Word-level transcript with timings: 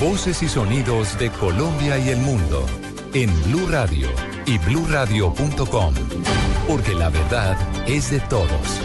Voces 0.00 0.42
y 0.42 0.48
sonidos 0.48 1.18
de 1.18 1.30
Colombia 1.30 1.98
y 1.98 2.08
el 2.08 2.18
mundo 2.18 2.64
en 3.12 3.30
Blue 3.44 3.66
Radio 3.68 4.08
y 4.46 4.56
BlueRadio.com, 4.58 5.94
porque 6.66 6.94
la 6.94 7.10
verdad 7.10 7.56
es 7.86 8.10
de 8.10 8.20
todos. 8.20 8.80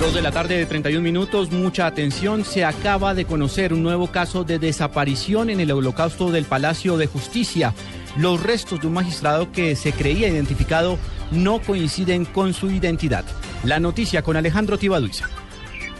Dos 0.00 0.14
de 0.14 0.22
la 0.22 0.32
tarde 0.32 0.56
de 0.56 0.66
31 0.66 1.00
minutos, 1.00 1.52
mucha 1.52 1.86
atención. 1.86 2.44
Se 2.44 2.64
acaba 2.64 3.14
de 3.14 3.24
conocer 3.24 3.72
un 3.72 3.84
nuevo 3.84 4.08
caso 4.08 4.42
de 4.42 4.58
desaparición 4.58 5.48
en 5.48 5.60
el 5.60 5.70
holocausto 5.70 6.32
del 6.32 6.46
Palacio 6.46 6.96
de 6.96 7.06
Justicia. 7.06 7.72
Los 8.16 8.42
restos 8.42 8.80
de 8.80 8.88
un 8.88 8.94
magistrado 8.94 9.52
que 9.52 9.76
se 9.76 9.92
creía 9.92 10.28
identificado 10.28 10.98
no 11.30 11.60
coinciden 11.60 12.24
con 12.24 12.52
su 12.52 12.70
identidad. 12.70 13.24
La 13.62 13.78
noticia 13.78 14.22
con 14.22 14.36
Alejandro 14.36 14.76
Tibaduiza. 14.76 15.28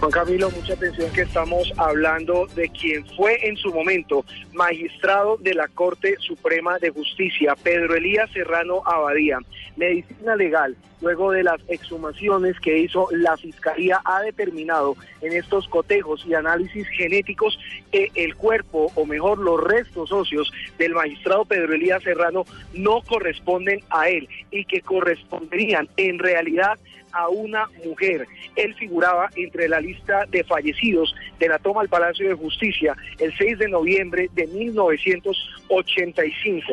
Juan 0.05 0.27
Camilo, 0.27 0.51
mucha 0.51 0.75
atención 0.75 1.11
que 1.13 1.23
estamos 1.23 1.73
hablando 1.79 2.47
de 2.55 2.69
quien 2.69 3.07
fue 3.17 3.39
en 3.49 3.57
su 3.57 3.73
momento 3.73 4.23
magistrado 4.53 5.39
de 5.39 5.55
la 5.55 5.67
Corte 5.69 6.17
Suprema 6.19 6.79
de 6.79 6.91
Justicia, 6.91 7.57
Pedro 7.63 7.95
Elías 7.95 8.31
Serrano 8.33 8.83
Abadía. 8.85 9.39
Medicina 9.77 10.37
legal, 10.37 10.77
luego 11.01 11.31
de 11.33 11.43
las 11.43 11.59
exhumaciones 11.69 12.61
que 12.61 12.81
hizo 12.81 13.09
la 13.13 13.39
Fiscalía, 13.39 13.99
ha 14.05 14.21
determinado 14.21 14.95
en 15.23 15.33
estos 15.33 15.67
cotejos 15.69 16.23
y 16.29 16.35
análisis 16.35 16.87
genéticos 16.89 17.59
que 17.91 18.11
el 18.15 18.37
cuerpo, 18.37 18.93
o 18.97 19.07
mejor, 19.07 19.39
los 19.39 19.59
restos 19.59 20.13
óseos 20.13 20.53
del 20.77 20.93
magistrado 20.93 21.47
Pedro 21.47 21.73
Elías 21.73 22.03
Serrano 22.03 22.45
no 22.75 23.01
corresponden 23.01 23.81
a 23.89 24.11
él 24.11 24.29
y 24.51 24.67
que 24.67 24.83
corresponderían 24.83 25.89
en 25.97 26.19
realidad 26.19 26.79
a 27.15 27.29
una 27.29 27.69
mujer. 27.85 28.27
Él 28.57 28.75
figuraba 28.75 29.31
entre 29.37 29.69
la 29.69 29.81
lista 29.81 30.27
de 30.27 30.43
fallecidos 30.45 31.15
de 31.39 31.49
la 31.49 31.59
toma 31.59 31.81
al 31.81 31.89
Palacio 31.89 32.29
de 32.29 32.35
Justicia 32.35 32.95
el 33.19 33.35
6 33.37 33.59
de 33.59 33.69
noviembre 33.69 34.29
de 34.35 34.47
1985. 34.49 36.67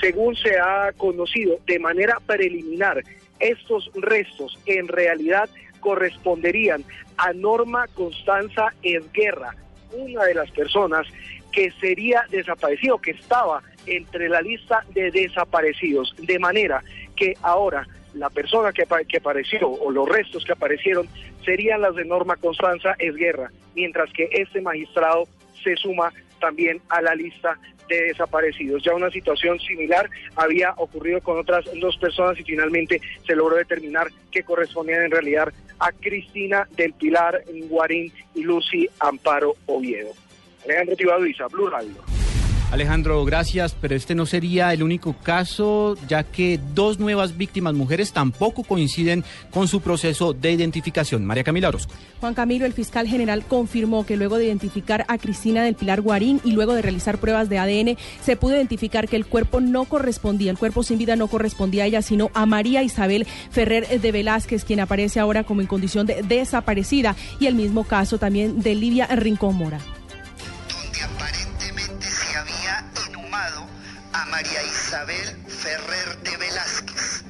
Según 0.00 0.36
se 0.36 0.58
ha 0.58 0.92
conocido 0.96 1.58
de 1.66 1.78
manera 1.78 2.18
preliminar, 2.26 3.02
estos 3.38 3.90
restos 3.94 4.58
en 4.66 4.88
realidad 4.88 5.48
corresponderían 5.80 6.84
a 7.16 7.32
Norma 7.32 7.86
Constanza 7.94 8.74
Esguerra, 8.82 9.54
una 9.92 10.24
de 10.24 10.34
las 10.34 10.50
personas 10.50 11.06
que 11.52 11.70
sería 11.80 12.24
desaparecido, 12.30 12.98
que 12.98 13.12
estaba 13.12 13.62
entre 13.86 14.28
la 14.28 14.42
lista 14.42 14.84
de 14.92 15.10
desaparecidos, 15.10 16.14
de 16.18 16.38
manera 16.38 16.82
que 17.14 17.34
ahora 17.40 17.88
la 18.16 18.30
persona 18.30 18.72
que, 18.72 18.84
que 19.08 19.18
apareció 19.18 19.68
o 19.68 19.90
los 19.90 20.08
restos 20.08 20.44
que 20.44 20.52
aparecieron 20.52 21.08
serían 21.44 21.82
las 21.82 21.94
de 21.94 22.04
Norma 22.04 22.36
Constanza 22.36 22.94
Esguerra, 22.98 23.50
mientras 23.74 24.12
que 24.12 24.28
este 24.32 24.60
magistrado 24.60 25.28
se 25.62 25.76
suma 25.76 26.12
también 26.40 26.80
a 26.88 27.00
la 27.00 27.14
lista 27.14 27.58
de 27.88 28.02
desaparecidos. 28.08 28.82
Ya 28.82 28.94
una 28.94 29.10
situación 29.10 29.58
similar 29.60 30.10
había 30.34 30.72
ocurrido 30.76 31.20
con 31.20 31.38
otras 31.38 31.64
dos 31.80 31.96
personas 31.98 32.38
y 32.38 32.44
finalmente 32.44 33.00
se 33.26 33.36
logró 33.36 33.56
determinar 33.56 34.08
que 34.30 34.42
correspondían 34.42 35.04
en 35.04 35.10
realidad 35.10 35.52
a 35.78 35.92
Cristina 35.92 36.66
del 36.76 36.92
Pilar 36.94 37.42
Guarín 37.68 38.12
y 38.34 38.42
Lucy 38.42 38.88
Amparo 39.00 39.54
Oviedo. 39.66 40.12
Alejandro 40.64 40.96
Tibaduiza, 40.96 41.46
Blue 41.48 41.68
Radio. 41.68 42.15
Alejandro, 42.72 43.24
gracias, 43.24 43.76
pero 43.80 43.94
este 43.94 44.16
no 44.16 44.26
sería 44.26 44.72
el 44.72 44.82
único 44.82 45.14
caso, 45.22 45.96
ya 46.08 46.24
que 46.24 46.58
dos 46.74 46.98
nuevas 46.98 47.36
víctimas 47.36 47.74
mujeres 47.74 48.12
tampoco 48.12 48.64
coinciden 48.64 49.24
con 49.50 49.68
su 49.68 49.80
proceso 49.80 50.32
de 50.32 50.50
identificación. 50.50 51.24
María 51.24 51.44
Camila 51.44 51.68
Orozco. 51.68 51.94
Juan 52.20 52.34
Camilo, 52.34 52.66
el 52.66 52.72
fiscal 52.72 53.06
general, 53.06 53.44
confirmó 53.44 54.04
que 54.04 54.16
luego 54.16 54.36
de 54.36 54.46
identificar 54.46 55.04
a 55.06 55.16
Cristina 55.16 55.62
del 55.62 55.76
Pilar 55.76 56.00
Guarín 56.00 56.40
y 56.44 56.52
luego 56.52 56.74
de 56.74 56.82
realizar 56.82 57.18
pruebas 57.18 57.48
de 57.48 57.58
ADN, 57.58 57.96
se 58.20 58.36
pudo 58.36 58.56
identificar 58.56 59.08
que 59.08 59.16
el 59.16 59.26
cuerpo 59.26 59.60
no 59.60 59.84
correspondía, 59.84 60.50
el 60.50 60.58
cuerpo 60.58 60.82
sin 60.82 60.98
vida 60.98 61.14
no 61.14 61.28
correspondía 61.28 61.84
a 61.84 61.86
ella, 61.86 62.02
sino 62.02 62.30
a 62.34 62.46
María 62.46 62.82
Isabel 62.82 63.28
Ferrer 63.50 64.00
de 64.00 64.12
Velázquez, 64.12 64.64
quien 64.64 64.80
aparece 64.80 65.20
ahora 65.20 65.44
como 65.44 65.60
en 65.60 65.68
condición 65.68 66.04
de 66.04 66.22
desaparecida, 66.22 67.14
y 67.38 67.46
el 67.46 67.54
mismo 67.54 67.84
caso 67.84 68.18
también 68.18 68.60
de 68.60 68.74
Livia 68.74 69.06
Rincón 69.06 69.54
Mora. 69.54 69.78
María 74.30 74.62
Isabel 74.64 75.36
Ferrer 75.48 76.18
de 76.18 76.36
Velázquez, 76.36 77.22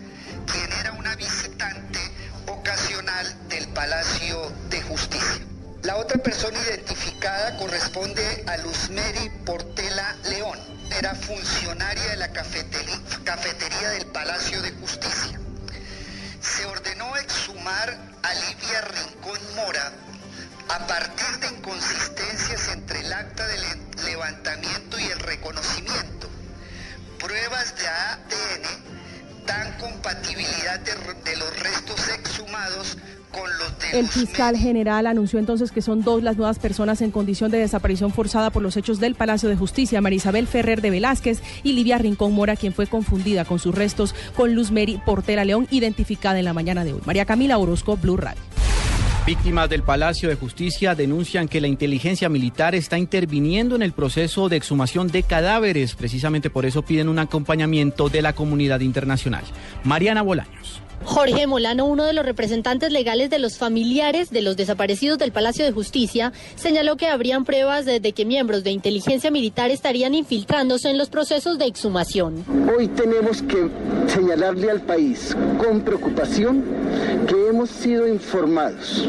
quien 0.50 0.72
era 0.80 0.92
una 0.92 1.14
visitante 1.16 1.98
ocasional 2.46 3.48
del 3.48 3.68
Palacio 3.68 4.50
de 4.70 4.82
Justicia. 4.82 5.46
La 5.82 5.96
otra 5.96 6.22
persona 6.22 6.58
identificada 6.58 7.56
corresponde 7.58 8.44
a 8.46 8.56
Luzmeri 8.58 9.30
Portela 9.44 10.16
León. 10.30 10.58
Era 10.98 11.14
funcionaria 11.14 12.04
de 12.10 12.16
la 12.16 12.32
cafetería 12.32 13.90
del 13.90 14.06
Palacio 14.06 14.62
de 14.62 14.72
Justicia. 14.72 15.25
De, 30.84 31.36
los 31.36 31.60
restos 31.60 32.08
exhumados 32.18 32.98
con 33.30 33.50
los 33.58 33.78
de 33.78 34.00
El 34.00 34.08
fiscal 34.08 34.56
general 34.56 35.06
anunció 35.06 35.38
entonces 35.38 35.72
que 35.72 35.82
son 35.82 36.02
dos 36.02 36.22
las 36.22 36.36
nuevas 36.36 36.58
personas 36.58 37.00
en 37.02 37.10
condición 37.10 37.50
de 37.50 37.58
desaparición 37.58 38.12
forzada 38.12 38.50
por 38.50 38.62
los 38.62 38.76
hechos 38.76 39.00
del 39.00 39.14
Palacio 39.14 39.48
de 39.48 39.56
Justicia, 39.56 40.00
Marisabel 40.00 40.46
Ferrer 40.46 40.80
de 40.80 40.90
Velázquez 40.90 41.42
y 41.62 41.72
Livia 41.72 41.98
Rincón 41.98 42.32
Mora, 42.32 42.56
quien 42.56 42.72
fue 42.72 42.86
confundida 42.86 43.44
con 43.44 43.58
sus 43.58 43.74
restos 43.74 44.14
con 44.34 44.54
Luz 44.54 44.70
Mary 44.70 45.00
Portera 45.04 45.44
León, 45.44 45.66
identificada 45.70 46.38
en 46.38 46.44
la 46.44 46.52
mañana 46.52 46.84
de 46.84 46.94
hoy. 46.94 47.00
María 47.04 47.24
Camila 47.24 47.58
Orozco, 47.58 47.96
Blue 47.96 48.16
Radio. 48.16 48.55
Víctimas 49.26 49.68
del 49.68 49.82
Palacio 49.82 50.28
de 50.28 50.36
Justicia 50.36 50.94
denuncian 50.94 51.48
que 51.48 51.60
la 51.60 51.66
inteligencia 51.66 52.28
militar 52.28 52.76
está 52.76 52.96
interviniendo 52.96 53.74
en 53.74 53.82
el 53.82 53.90
proceso 53.90 54.48
de 54.48 54.54
exhumación 54.54 55.08
de 55.08 55.24
cadáveres. 55.24 55.96
Precisamente 55.96 56.48
por 56.48 56.64
eso 56.64 56.82
piden 56.82 57.08
un 57.08 57.18
acompañamiento 57.18 58.08
de 58.08 58.22
la 58.22 58.34
comunidad 58.34 58.78
internacional. 58.78 59.42
Mariana 59.82 60.22
Bolaños. 60.22 60.80
Jorge 61.04 61.46
Molano, 61.46 61.86
uno 61.86 62.04
de 62.04 62.12
los 62.12 62.24
representantes 62.24 62.92
legales 62.92 63.30
de 63.30 63.38
los 63.38 63.58
familiares 63.58 64.30
de 64.30 64.42
los 64.42 64.56
desaparecidos 64.56 65.18
del 65.18 65.32
Palacio 65.32 65.64
de 65.64 65.72
Justicia, 65.72 66.32
señaló 66.56 66.96
que 66.96 67.06
habrían 67.06 67.44
pruebas 67.44 67.84
de 67.84 68.00
que 68.12 68.24
miembros 68.24 68.64
de 68.64 68.70
inteligencia 68.70 69.30
militar 69.30 69.70
estarían 69.70 70.14
infiltrándose 70.14 70.90
en 70.90 70.98
los 70.98 71.08
procesos 71.08 71.58
de 71.58 71.66
exhumación. 71.66 72.44
Hoy 72.76 72.88
tenemos 72.88 73.42
que 73.42 73.68
señalarle 74.08 74.70
al 74.70 74.82
país 74.82 75.36
con 75.58 75.80
preocupación 75.82 76.64
que 77.26 77.48
hemos 77.48 77.70
sido 77.70 78.06
informados 78.06 79.08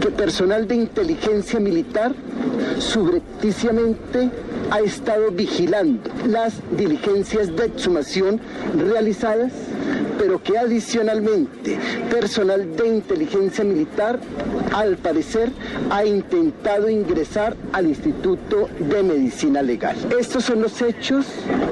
que 0.00 0.10
personal 0.10 0.66
de 0.66 0.76
inteligencia 0.76 1.60
militar 1.60 2.14
subrepticiamente 2.78 4.30
ha 4.70 4.80
estado 4.80 5.30
vigilando 5.30 6.10
las 6.26 6.54
diligencias 6.76 7.54
de 7.54 7.66
exhumación 7.66 8.40
realizadas, 8.74 9.52
pero 10.18 10.42
que 10.42 10.58
adicionalmente 10.58 11.78
personal 12.10 12.76
de 12.76 12.88
inteligencia 12.88 13.64
militar, 13.64 14.18
al 14.72 14.96
parecer, 14.96 15.50
ha 15.90 16.04
intentado 16.04 16.88
ingresar 16.88 17.56
al 17.72 17.86
Instituto 17.86 18.68
de 18.78 19.02
Medicina 19.02 19.62
Legal. 19.62 19.96
Estos 20.18 20.44
son 20.44 20.62
los 20.62 20.80
hechos 20.82 21.26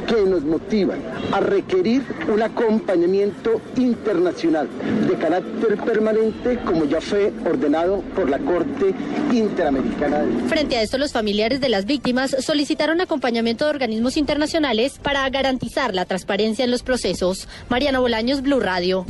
que 0.07 0.23
nos 0.29 0.43
motivan 0.43 0.99
a 1.33 1.41
requerir 1.41 2.03
un 2.33 2.43
acompañamiento 2.43 3.61
internacional 3.77 4.69
de 5.09 5.15
carácter 5.15 5.77
permanente, 5.79 6.59
como 6.65 6.85
ya 6.85 7.01
fue 7.01 7.33
ordenado 7.45 8.03
por 8.15 8.29
la 8.29 8.39
Corte 8.39 8.95
Interamericana 9.33 10.25
Frente 10.49 10.77
a 10.77 10.83
esto, 10.83 10.99
los 10.99 11.13
familiares 11.13 11.61
de 11.61 11.69
las 11.69 11.85
víctimas 11.85 12.37
solicitaron 12.41 13.01
acompañamiento 13.01 13.65
de 13.65 13.71
organismos 13.71 14.17
internacionales 14.17 14.99
para 15.03 15.29
garantizar 15.31 15.95
la 15.95 16.05
transparencia 16.05 16.65
en 16.65 16.71
los 16.71 16.83
procesos. 16.83 17.49
Mariana 17.69 18.01
Bolaños, 18.05 18.43
Blue 18.43 18.61
Radio. 18.61 19.07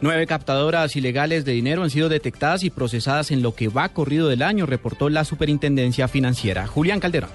Nueve 0.00 0.26
captadoras 0.26 0.96
ilegales 0.96 1.44
de 1.44 1.52
dinero 1.52 1.82
han 1.82 1.90
sido 1.90 2.08
detectadas 2.08 2.64
y 2.64 2.70
procesadas 2.70 3.30
en 3.32 3.42
lo 3.42 3.54
que 3.54 3.68
va 3.68 3.90
corrido 3.90 4.26
del 4.26 4.40
año, 4.40 4.64
reportó 4.64 5.10
la 5.10 5.26
Superintendencia 5.26 6.08
Financiera. 6.08 6.66
Julián 6.66 7.00
Calderón. 7.00 7.28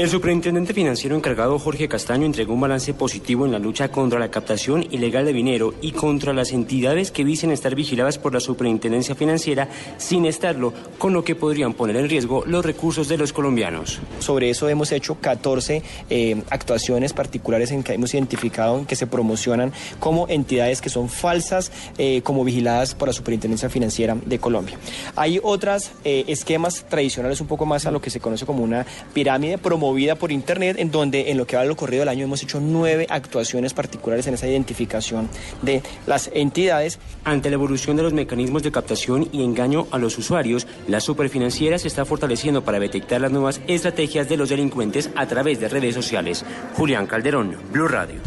El 0.00 0.08
superintendente 0.08 0.72
financiero 0.72 1.14
encargado 1.14 1.58
Jorge 1.58 1.86
Castaño 1.86 2.24
entregó 2.24 2.54
un 2.54 2.60
balance 2.62 2.94
positivo 2.94 3.44
en 3.44 3.52
la 3.52 3.58
lucha 3.58 3.90
contra 3.90 4.18
la 4.18 4.30
captación 4.30 4.82
ilegal 4.90 5.26
de 5.26 5.34
dinero 5.34 5.74
y 5.82 5.92
contra 5.92 6.32
las 6.32 6.52
entidades 6.52 7.10
que 7.10 7.22
dicen 7.22 7.50
estar 7.50 7.74
vigiladas 7.74 8.16
por 8.16 8.32
la 8.32 8.40
superintendencia 8.40 9.14
financiera 9.14 9.68
sin 9.98 10.24
estarlo, 10.24 10.72
con 10.96 11.12
lo 11.12 11.22
que 11.22 11.34
podrían 11.34 11.74
poner 11.74 11.96
en 11.96 12.08
riesgo 12.08 12.44
los 12.46 12.64
recursos 12.64 13.08
de 13.08 13.18
los 13.18 13.34
colombianos. 13.34 14.00
Sobre 14.20 14.48
eso 14.48 14.70
hemos 14.70 14.90
hecho 14.90 15.16
14 15.16 15.82
eh, 16.08 16.42
actuaciones 16.48 17.12
particulares 17.12 17.70
en 17.70 17.82
que 17.82 17.92
hemos 17.92 18.14
identificado 18.14 18.78
en 18.78 18.86
que 18.86 18.96
se 18.96 19.06
promocionan 19.06 19.70
como 19.98 20.28
entidades 20.28 20.80
que 20.80 20.88
son 20.88 21.10
falsas, 21.10 21.72
eh, 21.98 22.22
como 22.22 22.42
vigiladas 22.42 22.94
por 22.94 23.08
la 23.08 23.12
superintendencia 23.12 23.68
financiera 23.68 24.16
de 24.24 24.38
Colombia. 24.38 24.78
Hay 25.14 25.40
otros 25.42 25.90
eh, 26.04 26.24
esquemas 26.26 26.86
tradicionales 26.88 27.42
un 27.42 27.48
poco 27.48 27.66
más 27.66 27.84
a 27.84 27.90
lo 27.90 28.00
que 28.00 28.08
se 28.08 28.18
conoce 28.18 28.46
como 28.46 28.64
una 28.64 28.86
pirámide 29.12 29.58
promovida 29.58 29.89
por 30.18 30.32
Internet, 30.32 30.76
en 30.78 30.90
donde 30.90 31.30
en 31.30 31.36
lo 31.36 31.46
que 31.46 31.56
va 31.56 31.64
lo 31.64 31.76
corrido 31.76 32.00
del 32.00 32.08
año 32.08 32.24
hemos 32.24 32.42
hecho 32.42 32.60
nueve 32.60 33.06
actuaciones 33.10 33.74
particulares 33.74 34.26
en 34.26 34.34
esa 34.34 34.48
identificación 34.48 35.28
de 35.62 35.82
las 36.06 36.30
entidades. 36.32 36.98
Ante 37.24 37.50
la 37.50 37.54
evolución 37.54 37.96
de 37.96 38.02
los 38.02 38.12
mecanismos 38.12 38.62
de 38.62 38.72
captación 38.72 39.28
y 39.32 39.42
engaño 39.42 39.86
a 39.90 39.98
los 39.98 40.16
usuarios, 40.16 40.66
la 40.86 41.00
superfinanciera 41.00 41.78
se 41.78 41.88
está 41.88 42.04
fortaleciendo 42.04 42.64
para 42.64 42.78
detectar 42.78 43.20
las 43.20 43.32
nuevas 43.32 43.60
estrategias 43.66 44.28
de 44.28 44.36
los 44.36 44.48
delincuentes 44.48 45.10
a 45.16 45.26
través 45.26 45.60
de 45.60 45.68
redes 45.68 45.94
sociales. 45.94 46.44
Julián 46.74 47.06
Calderón, 47.06 47.56
Blue 47.72 47.88
Radio. 47.88 48.20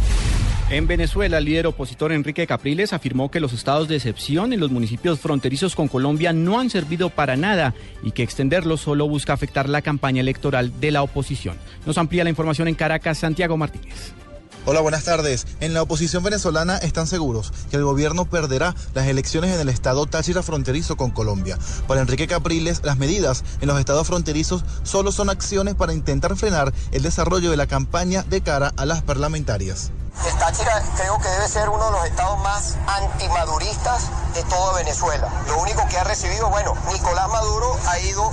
En 0.73 0.87
Venezuela, 0.87 1.37
el 1.37 1.45
líder 1.45 1.67
opositor 1.67 2.11
Enrique 2.11 2.47
Capriles 2.47 2.93
afirmó 2.93 3.29
que 3.29 3.39
los 3.39 3.53
estados 3.53 3.87
de 3.87 3.95
excepción 3.95 4.53
en 4.53 4.59
los 4.59 4.71
municipios 4.71 5.19
fronterizos 5.19 5.75
con 5.75 5.87
Colombia 5.87 6.33
no 6.33 6.59
han 6.59 6.71
servido 6.71 7.11
para 7.11 7.37
nada 7.37 7.75
y 8.01 8.09
que 8.09 8.23
extenderlos 8.23 8.81
solo 8.81 9.07
busca 9.07 9.33
afectar 9.33 9.69
la 9.69 9.83
campaña 9.83 10.21
electoral 10.21 10.79
de 10.79 10.89
la 10.89 11.03
oposición. 11.03 11.57
Nos 11.85 11.99
amplía 11.99 12.23
la 12.23 12.31
información 12.31 12.67
en 12.67 12.73
Caracas, 12.73 13.19
Santiago 13.19 13.55
Martínez. 13.55 14.15
Hola, 14.65 14.79
buenas 14.79 15.03
tardes. 15.03 15.45
En 15.59 15.73
la 15.73 15.81
oposición 15.81 16.23
venezolana 16.23 16.77
están 16.77 17.05
seguros 17.05 17.51
que 17.69 17.75
el 17.75 17.83
gobierno 17.83 18.23
perderá 18.23 18.73
las 18.93 19.07
elecciones 19.07 19.53
en 19.53 19.59
el 19.59 19.67
estado 19.67 20.05
Táchira 20.05 20.41
fronterizo 20.41 20.95
con 20.95 21.11
Colombia. 21.11 21.59
Para 21.85 21.99
Enrique 21.99 22.27
Capriles, 22.29 22.79
las 22.81 22.97
medidas 22.97 23.43
en 23.59 23.67
los 23.67 23.77
estados 23.77 24.07
fronterizos 24.07 24.63
solo 24.83 25.11
son 25.11 25.29
acciones 25.29 25.75
para 25.75 25.91
intentar 25.91 26.37
frenar 26.37 26.73
el 26.93 27.03
desarrollo 27.03 27.51
de 27.51 27.57
la 27.57 27.67
campaña 27.67 28.23
de 28.23 28.39
cara 28.39 28.71
a 28.77 28.85
las 28.85 29.01
parlamentarias. 29.01 29.91
El 30.25 30.37
Táchira 30.37 30.81
creo 30.95 31.17
que 31.19 31.27
debe 31.27 31.47
ser 31.49 31.67
uno 31.67 31.85
de 31.85 31.91
los 31.91 32.05
estados 32.05 32.39
más 32.39 32.77
antimaduristas 32.87 34.03
de 34.33 34.43
toda 34.43 34.77
Venezuela. 34.77 35.27
Lo 35.47 35.59
único 35.59 35.85
que 35.89 35.97
ha 35.97 36.05
recibido, 36.05 36.49
bueno, 36.49 36.73
Nicolás 36.93 37.27
Maduro 37.27 37.77
ha 37.87 37.99
ido 37.99 38.31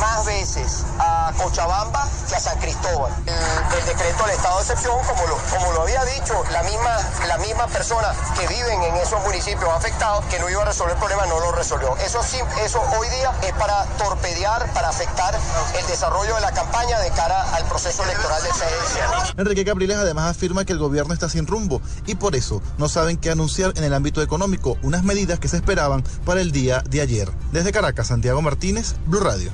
más 0.00 0.24
veces 0.26 0.84
a 0.98 1.32
Cochabamba 1.36 2.08
que 2.28 2.34
a 2.34 2.40
San 2.40 2.58
Cristóbal. 2.58 3.12
El, 3.26 3.86
decreto 3.86 4.24
del 4.24 4.34
estado 4.36 4.56
de 4.56 4.62
excepción, 4.62 4.96
como 5.06 5.26
lo, 5.26 5.36
como 5.50 5.72
lo 5.72 5.82
había 5.82 6.04
dicho 6.04 6.42
la 6.52 6.62
misma, 6.62 6.96
la 7.26 7.38
misma 7.38 7.66
persona 7.68 8.12
que 8.38 8.46
viven 8.46 8.82
en 8.82 8.96
esos 8.96 9.20
municipios 9.22 9.68
afectados, 9.70 10.24
que 10.26 10.38
no 10.38 10.48
iba 10.50 10.62
a 10.62 10.66
resolver 10.66 10.94
el 10.94 10.98
problema, 10.98 11.26
no 11.26 11.40
lo 11.40 11.52
resolvió. 11.52 11.96
Eso, 11.98 12.20
eso 12.64 12.82
hoy 12.98 13.08
día 13.08 13.32
es 13.42 13.52
para 13.54 13.84
torpedear, 13.96 14.72
para 14.72 14.88
afectar 14.88 15.34
el 15.78 15.86
desarrollo 15.86 16.34
de 16.34 16.40
la 16.40 16.52
campaña 16.52 16.98
de 17.00 17.10
cara 17.10 17.54
al 17.54 17.64
proceso 17.64 18.04
electoral 18.04 18.42
del 18.42 18.52
6 18.52 18.70
de 18.70 18.80
diciembre. 18.80 19.18
Enrique 19.36 19.64
Capriles 19.64 19.96
además 19.96 20.30
afirma 20.30 20.64
que 20.64 20.72
el 20.72 20.78
gobierno 20.78 21.14
está 21.14 21.28
sin 21.28 21.46
rumbo 21.46 21.80
y 22.06 22.14
por 22.14 22.36
eso 22.36 22.62
no 22.76 22.88
saben 22.88 23.16
qué 23.16 23.30
anunciar 23.30 23.72
en 23.76 23.84
el 23.84 23.94
ámbito 23.94 24.22
económico, 24.22 24.76
unas 24.82 25.02
medidas 25.02 25.38
que 25.38 25.48
se 25.48 25.56
esperaban 25.56 26.04
para 26.24 26.40
el 26.40 26.52
día 26.52 26.82
de 26.88 27.00
ayer. 27.00 27.30
Desde 27.52 27.72
Caracas, 27.72 28.08
Santiago 28.08 28.42
Martínez, 28.42 28.94
Blue 29.06 29.20
Radio. 29.20 29.50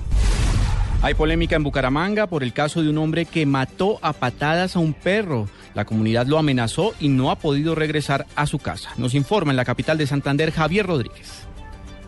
Hay 1.05 1.13
polémica 1.13 1.55
en 1.55 1.63
Bucaramanga 1.63 2.27
por 2.29 2.43
el 2.43 2.55
caso 2.55 2.81
de 2.81 2.89
un 2.89 2.97
hombre 2.97 3.27
que 3.27 3.45
mató 3.45 3.99
a 4.01 4.15
patadas 4.15 4.75
a 4.75 4.79
un 4.79 4.95
perro. 4.95 5.47
La 5.75 5.85
comunidad 5.85 6.27
lo 6.27 6.39
amenazó 6.39 6.95
y 6.99 7.11
no 7.11 7.31
ha 7.31 7.37
podido 7.37 7.75
regresar 7.75 8.25
a 8.37 8.47
su 8.47 8.59
casa. 8.59 8.89
Nos 8.97 9.13
informa 9.13 9.53
en 9.53 9.59
la 9.59 9.67
capital 9.67 9.99
de 9.99 10.07
Santander 10.07 10.51
Javier 10.51 10.87
Rodríguez. 10.87 11.47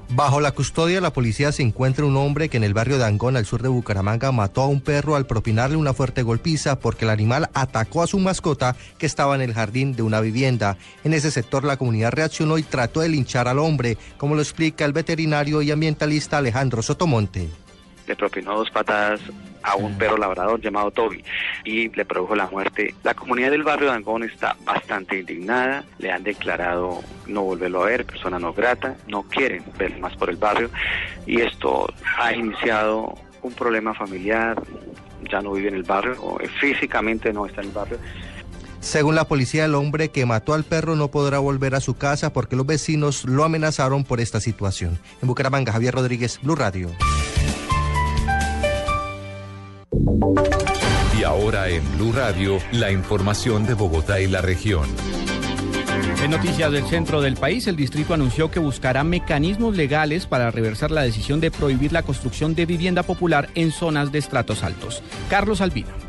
Bajo 0.09 0.41
la 0.41 0.53
custodia 0.53 0.95
de 0.95 1.01
la 1.03 1.13
policía 1.13 1.53
se 1.53 1.63
encuentra 1.63 2.07
un 2.07 2.17
hombre 2.17 2.49
que 2.49 2.57
en 2.57 2.65
el 2.65 2.73
barrio 2.73 2.97
de 2.97 3.05
Angón, 3.05 3.37
al 3.37 3.45
sur 3.45 3.61
de 3.61 3.69
Bucaramanga, 3.69 4.33
mató 4.33 4.63
a 4.63 4.67
un 4.67 4.81
perro 4.81 5.15
al 5.15 5.27
propinarle 5.27 5.77
una 5.77 5.93
fuerte 5.93 6.23
golpiza 6.23 6.81
porque 6.81 7.05
el 7.05 7.11
animal 7.11 7.51
atacó 7.53 8.03
a 8.03 8.07
su 8.07 8.19
mascota 8.19 8.77
que 8.97 9.05
estaba 9.05 9.35
en 9.35 9.43
el 9.43 9.53
jardín 9.53 9.95
de 9.95 10.05
una 10.05 10.23
vivienda. 10.23 10.79
En 11.05 11.13
ese 11.13 11.31
sector 11.31 11.65
la 11.65 11.77
comunidad 11.77 12.13
reaccionó 12.13 12.57
y 12.57 12.63
trató 12.63 13.01
de 13.01 13.11
linchar 13.11 13.47
al 13.47 13.59
hombre, 13.59 13.99
como 14.17 14.37
lo 14.37 14.41
explica 14.41 14.87
el 14.87 14.95
veterinario 14.95 15.61
y 15.61 15.71
ambientalista 15.71 16.39
Alejandro 16.39 16.81
Sotomonte. 16.81 17.66
Le 18.07 18.17
propinó 18.17 18.57
dos 18.57 18.71
patadas 18.71 19.21
a 19.63 19.75
un 19.77 19.99
perro 19.99 20.17
labrador 20.17 20.61
llamado 20.61 20.91
Toby 20.93 21.25
y 21.65 21.89
le 21.89 22.05
produjo 22.05 22.37
la 22.37 22.47
muerte. 22.47 22.95
La 23.03 23.15
comunidad 23.15 23.51
del 23.51 23.65
barrio 23.65 23.91
de 23.91 23.97
Angón 23.97 24.23
está 24.23 24.57
bastante 24.65 25.19
indignada, 25.19 25.85
le 25.99 26.13
han 26.13 26.23
declarado 26.23 27.03
no 27.27 27.43
volverlo 27.43 27.83
a 27.83 27.87
ver, 27.87 28.05
persona 28.05 28.39
no 28.39 28.53
grata, 28.53 28.97
no 29.09 29.25
quieren 29.25 29.65
ver 29.77 29.99
más 29.99 30.15
por 30.17 30.31
el 30.31 30.37
barrio 30.37 30.71
y 31.27 31.41
esto 31.41 31.93
ha 32.19 32.33
iniciado 32.33 33.15
un 33.43 33.53
problema 33.53 33.95
familiar, 33.95 34.61
ya 35.31 35.41
no 35.41 35.53
vive 35.53 35.69
en 35.69 35.75
el 35.75 35.83
barrio, 35.83 36.17
o 36.23 36.39
físicamente 36.61 37.33
no 37.33 37.47
está 37.47 37.61
en 37.61 37.69
el 37.69 37.73
barrio. 37.73 37.99
Según 38.81 39.17
la 39.17 39.27
policía, 39.27 39.65
el 39.65 39.75
hombre 39.75 40.11
que 40.11 40.27
mató 40.27 40.55
al 40.55 40.63
perro 40.63 40.95
no 40.95 41.11
podrá 41.11 41.41
volver 41.41 41.75
a 41.75 41.81
su 41.81 41.95
casa 41.95 42.33
porque 42.33 42.55
los 42.55 42.67
vecinos 42.67 43.25
lo 43.25 43.43
amenazaron 43.43 44.05
por 44.05 44.21
esta 44.21 44.41
situación. 44.41 44.99
En 45.23 45.29
Bucaramanga, 45.29 45.73
Javier 45.73 45.95
Rodríguez, 45.95 46.39
Blue 46.41 46.55
Radio. 46.55 46.91
Y 51.19 51.25
ahora 51.25 51.69
en 51.69 51.83
Blue 51.97 52.13
Radio, 52.13 52.59
la 52.73 52.91
información 52.91 53.67
de 53.67 53.75
Bogotá 53.75 54.21
y 54.21 54.27
la 54.27 54.41
región. 54.41 54.89
En 56.23 56.31
noticias 56.31 56.73
del 56.73 56.85
centro 56.87 57.21
del 57.21 57.37
país, 57.37 57.67
el 57.67 57.77
distrito 57.77 58.15
anunció 58.15 58.51
que 58.51 58.59
buscará 58.59 59.05
mecanismos 59.05 59.77
legales 59.77 60.27
para 60.27 60.51
reversar 60.51 60.91
la 60.91 61.03
decisión 61.03 61.41
de 61.41 61.51
prohibir 61.51 61.93
la 61.93 62.03
construcción 62.03 62.55
de 62.55 62.67
vivienda 62.67 63.03
popular 63.03 63.49
en 63.55 63.71
zonas 63.71 64.13
de 64.13 64.19
estratos 64.19 64.63
altos. 64.63 65.03
Carlos 65.29 65.61
Albino. 65.61 66.06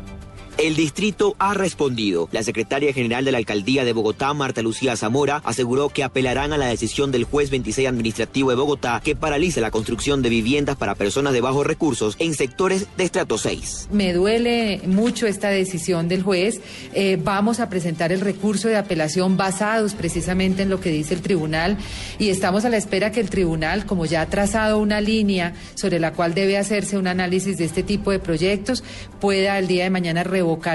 El 0.58 0.74
distrito 0.74 1.36
ha 1.38 1.54
respondido. 1.54 2.28
La 2.32 2.42
secretaria 2.42 2.92
general 2.92 3.24
de 3.24 3.30
la 3.30 3.38
alcaldía 3.38 3.84
de 3.84 3.92
Bogotá, 3.92 4.34
Marta 4.34 4.60
Lucía 4.60 4.96
Zamora, 4.96 5.40
aseguró 5.44 5.88
que 5.88 6.02
apelarán 6.02 6.52
a 6.52 6.58
la 6.58 6.66
decisión 6.66 7.12
del 7.12 7.22
juez 7.22 7.50
26 7.50 7.86
administrativo 7.86 8.50
de 8.50 8.56
Bogotá 8.56 9.00
que 9.04 9.14
paralice 9.14 9.60
la 9.60 9.70
construcción 9.70 10.20
de 10.20 10.30
viviendas 10.30 10.74
para 10.74 10.96
personas 10.96 11.32
de 11.32 11.40
bajos 11.40 11.64
recursos 11.64 12.16
en 12.18 12.34
sectores 12.34 12.88
de 12.96 13.04
estrato 13.04 13.38
6. 13.38 13.90
Me 13.92 14.12
duele 14.12 14.80
mucho 14.84 15.28
esta 15.28 15.48
decisión 15.48 16.08
del 16.08 16.24
juez. 16.24 16.60
Eh, 16.92 17.20
vamos 17.22 17.60
a 17.60 17.68
presentar 17.68 18.10
el 18.10 18.20
recurso 18.20 18.66
de 18.66 18.78
apelación 18.78 19.36
basados 19.36 19.94
precisamente 19.94 20.62
en 20.62 20.70
lo 20.70 20.80
que 20.80 20.90
dice 20.90 21.14
el 21.14 21.20
tribunal 21.20 21.78
y 22.18 22.30
estamos 22.30 22.64
a 22.64 22.68
la 22.68 22.78
espera 22.78 23.12
que 23.12 23.20
el 23.20 23.30
tribunal, 23.30 23.86
como 23.86 24.06
ya 24.06 24.22
ha 24.22 24.26
trazado 24.26 24.80
una 24.80 25.00
línea 25.00 25.54
sobre 25.76 26.00
la 26.00 26.14
cual 26.14 26.34
debe 26.34 26.58
hacerse 26.58 26.98
un 26.98 27.06
análisis 27.06 27.58
de 27.58 27.64
este 27.64 27.84
tipo 27.84 28.10
de 28.10 28.18
proyectos, 28.18 28.82
pueda 29.20 29.56
el 29.56 29.68
día 29.68 29.84
de 29.84 29.90
mañana 29.90 30.24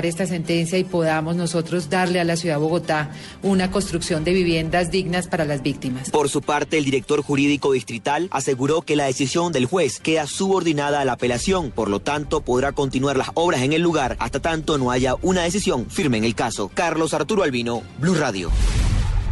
esta 0.03 0.25
sentencia 0.25 0.77
y 0.77 0.83
podamos 0.83 1.35
nosotros 1.35 1.89
darle 1.89 2.19
a 2.19 2.23
la 2.23 2.35
ciudad 2.35 2.55
de 2.55 2.61
Bogotá 2.61 3.11
una 3.41 3.71
construcción 3.71 4.23
de 4.23 4.33
viviendas 4.33 4.91
dignas 4.91 5.27
para 5.27 5.45
las 5.45 5.63
víctimas. 5.63 6.11
Por 6.11 6.29
su 6.29 6.41
parte, 6.41 6.77
el 6.77 6.85
director 6.85 7.21
jurídico 7.23 7.71
distrital 7.71 8.27
aseguró 8.31 8.81
que 8.81 8.95
la 8.95 9.05
decisión 9.05 9.51
del 9.51 9.65
juez 9.65 9.99
queda 9.99 10.27
subordinada 10.27 11.01
a 11.01 11.05
la 11.05 11.13
apelación, 11.13 11.71
por 11.71 11.89
lo 11.89 11.99
tanto 11.99 12.41
podrá 12.41 12.71
continuar 12.71 13.17
las 13.17 13.29
obras 13.33 13.61
en 13.61 13.73
el 13.73 13.81
lugar 13.81 14.15
hasta 14.19 14.39
tanto 14.39 14.77
no 14.77 14.91
haya 14.91 15.15
una 15.21 15.43
decisión 15.43 15.89
firme 15.89 16.17
en 16.17 16.23
el 16.23 16.35
caso. 16.35 16.69
Carlos 16.73 17.13
Arturo 17.13 17.43
Albino, 17.43 17.81
Blue 17.99 18.15
Radio. 18.15 18.51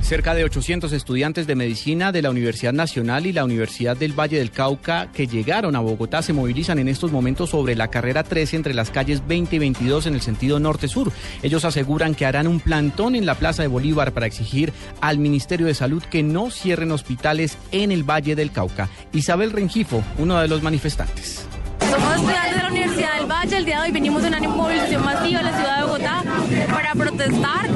Cerca 0.01 0.34
de 0.34 0.43
800 0.43 0.91
estudiantes 0.91 1.48
de 1.48 1.55
medicina 1.55 2.12
de 2.12 2.22
la 2.22 2.31
Universidad 2.31 2.74
Nacional 2.74 3.25
y 3.25 3.31
la 3.31 3.46
Universidad 3.46 3.96
del 3.96 4.17
Valle 4.20 4.39
del 4.39 4.51
Cauca 4.51 5.10
que 5.13 5.25
llegaron 5.25 5.75
a 5.75 5.79
Bogotá 5.79 6.22
se 6.22 6.34
movilizan 6.34 6.79
en 6.79 6.89
estos 6.89 7.12
momentos 7.12 7.51
sobre 7.51 7.75
la 7.75 7.88
carrera 7.88 8.24
13 8.24 8.58
entre 8.58 8.74
las 8.74 8.89
calles 8.89 9.25
20 9.25 9.55
y 9.55 9.60
22 9.60 10.08
en 10.08 10.15
el 10.15 10.22
sentido 10.22 10.60
norte-sur. 10.60 11.13
Ellos 11.43 11.63
aseguran 11.63 12.13
que 12.13 12.25
harán 12.25 12.48
un 12.48 12.60
plantón 12.60 13.15
en 13.15 13.25
la 13.25 13.36
Plaza 13.36 13.62
de 13.62 13.70
Bolívar 13.70 14.12
para 14.12 14.25
exigir 14.25 14.74
al 15.00 15.17
Ministerio 15.17 15.67
de 15.67 15.75
Salud 15.75 16.03
que 16.03 16.24
no 16.24 16.51
cierren 16.51 16.91
hospitales 16.91 17.58
en 17.72 17.91
el 17.91 18.03
Valle 18.03 18.36
del 18.36 18.51
Cauca. 18.51 18.89
Isabel 19.13 19.51
Rengifo, 19.51 20.03
uno 20.17 20.39
de 20.39 20.48
los 20.50 20.62
manifestantes. 20.62 21.46
Somos 21.79 22.15
estudiantes 22.15 22.55
de 22.55 22.62
la 22.63 22.70
Universidad 22.70 23.17
del 23.17 23.31
Valle. 23.31 23.58
El 23.58 23.65
día 23.65 23.77
de 23.77 23.84
hoy 23.84 23.91
venimos 23.91 24.22
de 24.22 24.27
una 24.27 24.39
movilización 24.41 25.05
masiva 25.05 25.39
a 25.39 25.43
la 25.43 25.55
ciudad 25.55 25.77
de 25.77 25.84
Bogotá 25.84 26.24
para 26.70 26.93
protestar 26.93 27.70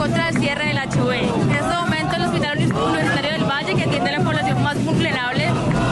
contra 0.00 0.30
del 0.30 0.38
cierre 0.38 0.68
del 0.68 0.78
HV. 0.78 1.12
En 1.12 1.50
este 1.50 1.74
momento 1.74 2.16
el 2.16 2.22
Hospital 2.22 2.56
Universitario 2.56 3.32
del 3.32 3.44
Valle, 3.44 3.74
que 3.74 3.82
atiende 3.84 4.08
a 4.08 4.18
la 4.18 4.24
población 4.24 4.62
más 4.62 4.82
vulnerable 4.82 5.44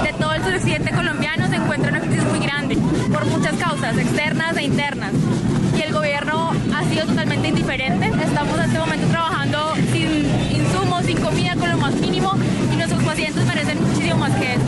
de 0.02 0.12
todo 0.14 0.32
el 0.32 0.42
suroccidente 0.42 0.92
colombiano, 0.92 1.46
se 1.46 1.56
encuentra 1.56 1.90
en 1.90 1.96
una 1.96 2.06
crisis 2.06 2.24
muy 2.24 2.38
grande 2.38 2.78
por 3.12 3.26
muchas 3.26 3.54
causas, 3.56 3.98
externas 3.98 4.56
e 4.56 4.62
internas. 4.62 5.12
Y 5.76 5.82
el 5.82 5.92
gobierno 5.92 6.52
ha 6.74 6.84
sido 6.84 7.04
totalmente 7.04 7.48
indiferente. 7.48 8.06
Estamos 8.24 8.58
en 8.58 8.64
este 8.64 8.78
momento 8.78 9.06
trabajando 9.08 9.74
sin 9.92 10.24
insumos, 10.56 11.04
sin 11.04 11.20
comida, 11.20 11.54
con 11.56 11.70
lo 11.70 11.76
más 11.76 11.94
mínimo 11.96 12.32
más 14.18 14.34
que 14.36 14.54
eso. 14.54 14.64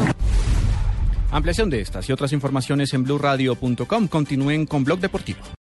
Ampliación 1.31 1.71
de 1.71 1.81
estas 1.81 2.09
y 2.11 2.13
otras 2.13 2.33
informaciones 2.35 2.93
en 2.93 3.05
blueradio.com. 3.05 4.09
Continúen 4.09 4.67
con 4.67 4.85
Blog 4.85 5.01
Deportivo. 5.01 5.41